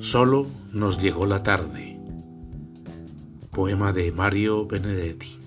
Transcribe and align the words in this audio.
Solo 0.00 0.46
nos 0.72 0.98
llegó 0.98 1.26
la 1.26 1.42
tarde. 1.42 2.00
Poema 3.50 3.92
de 3.92 4.10
Mario 4.12 4.66
Benedetti. 4.66 5.38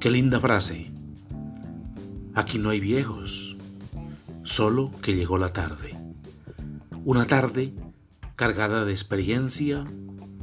Qué 0.00 0.10
linda 0.10 0.40
frase. 0.40 0.90
Aquí 2.34 2.58
no 2.58 2.70
hay 2.70 2.80
viejos, 2.80 3.56
solo 4.42 4.90
que 5.00 5.14
llegó 5.14 5.38
la 5.38 5.50
tarde. 5.50 5.96
Una 7.04 7.24
tarde 7.24 7.72
cargada 8.34 8.84
de 8.84 8.90
experiencia, 8.90 9.84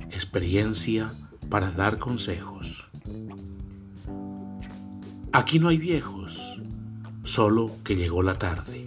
experiencia 0.09 1.11
para 1.49 1.71
dar 1.71 1.99
consejos. 1.99 2.87
Aquí 5.33 5.59
no 5.59 5.67
hay 5.67 5.77
viejos, 5.77 6.61
solo 7.23 7.69
que 7.83 7.97
llegó 7.97 8.23
la 8.23 8.35
tarde. 8.35 8.86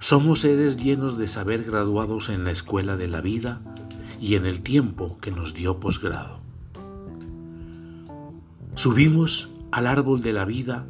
Somos 0.00 0.40
seres 0.40 0.76
llenos 0.76 1.18
de 1.18 1.26
saber 1.26 1.64
graduados 1.64 2.28
en 2.28 2.44
la 2.44 2.52
escuela 2.52 2.96
de 2.96 3.08
la 3.08 3.20
vida 3.20 3.60
y 4.20 4.36
en 4.36 4.46
el 4.46 4.62
tiempo 4.62 5.18
que 5.20 5.32
nos 5.32 5.54
dio 5.54 5.80
posgrado. 5.80 6.40
Subimos 8.76 9.50
al 9.72 9.88
árbol 9.88 10.22
de 10.22 10.32
la 10.32 10.44
vida, 10.44 10.86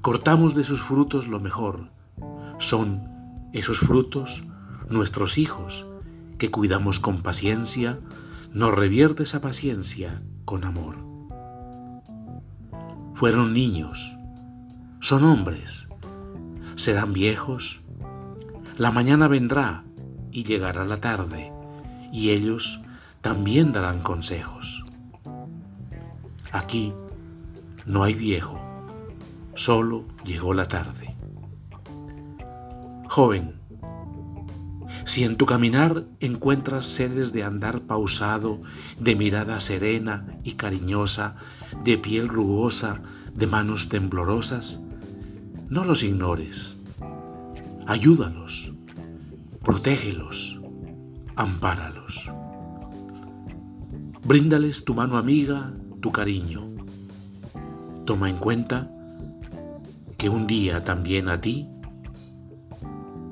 cortamos 0.00 0.54
de 0.54 0.64
sus 0.64 0.80
frutos 0.80 1.28
lo 1.28 1.40
mejor. 1.40 1.90
Son 2.58 3.02
esos 3.52 3.80
frutos 3.80 4.44
nuestros 4.88 5.36
hijos 5.36 5.86
que 6.38 6.50
cuidamos 6.50 7.00
con 7.00 7.20
paciencia, 7.20 7.98
nos 8.52 8.74
revierte 8.74 9.24
esa 9.24 9.42
paciencia 9.42 10.22
con 10.46 10.64
amor. 10.64 10.96
Fueron 13.14 13.52
niños, 13.52 14.16
son 15.00 15.24
hombres, 15.24 15.88
serán 16.76 17.12
viejos, 17.12 17.80
la 18.76 18.90
mañana 18.90 19.26
vendrá 19.26 19.84
y 20.30 20.44
llegará 20.44 20.84
la 20.84 20.98
tarde, 20.98 21.50
y 22.12 22.30
ellos 22.30 22.82
también 23.22 23.72
darán 23.72 24.00
consejos. 24.00 24.84
Aquí 26.52 26.92
no 27.86 28.02
hay 28.02 28.12
viejo, 28.14 28.60
solo 29.54 30.04
llegó 30.24 30.52
la 30.52 30.66
tarde. 30.66 31.14
Joven, 33.08 33.54
si 35.06 35.24
en 35.24 35.36
tu 35.36 35.46
caminar 35.46 36.04
encuentras 36.20 36.84
sedes 36.84 37.32
de 37.32 37.44
andar 37.44 37.80
pausado, 37.80 38.60
de 39.00 39.16
mirada 39.16 39.58
serena 39.60 40.26
y 40.44 40.52
cariñosa, 40.52 41.36
de 41.82 41.96
piel 41.96 42.28
rugosa, 42.28 43.00
de 43.32 43.46
manos 43.46 43.88
temblorosas, 43.88 44.80
no 45.70 45.84
los 45.84 46.02
ignores 46.02 46.76
ayúdalos, 47.86 48.72
protégelos, 49.62 50.60
ampáralos. 51.36 52.30
Bríndales 54.24 54.84
tu 54.84 54.94
mano 54.94 55.16
amiga, 55.16 55.72
tu 56.00 56.10
cariño. 56.10 56.68
Toma 58.04 58.28
en 58.28 58.36
cuenta 58.36 58.90
que 60.18 60.28
un 60.28 60.46
día 60.46 60.82
también 60.84 61.28
a 61.28 61.40
ti 61.40 61.68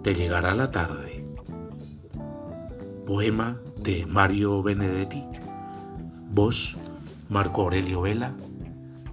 te 0.02 0.14
llegará 0.14 0.54
la 0.54 0.70
tarde. 0.70 1.24
Poema 3.06 3.58
de 3.82 4.06
Mario 4.06 4.62
Benedetti. 4.62 5.22
Voz 6.30 6.76
Marco 7.28 7.62
Aurelio 7.62 8.02
Vela. 8.02 8.34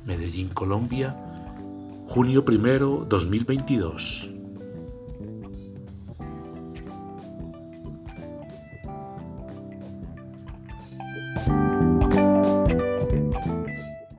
Medellín, 0.06 0.50
Colombia. 0.50 1.16
Junio 2.08 2.46
primero 2.46 3.06
2022. 3.10 4.31